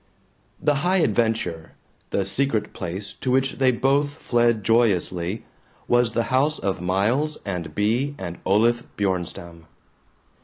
The 0.59 0.77
high 0.81 0.97
adventure, 0.97 1.73
the 2.09 2.25
secret 2.25 2.73
place 2.73 3.13
to 3.21 3.29
which 3.29 3.59
they 3.59 3.69
both 3.71 4.13
fled 4.15 4.63
joyously, 4.63 5.45
was 5.87 6.13
the 6.13 6.23
house 6.33 6.57
of 6.57 6.81
Miles 6.81 7.37
and 7.45 7.75
Bea 7.75 8.15
and 8.17 8.39
Olaf 8.43 8.81
Bjornstam. 8.97 9.67